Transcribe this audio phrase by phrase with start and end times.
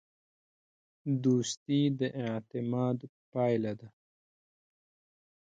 [1.23, 2.97] دوستي د اعتماد
[3.31, 3.87] پایله ده.